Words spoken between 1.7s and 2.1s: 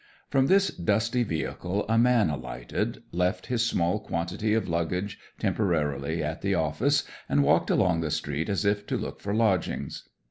a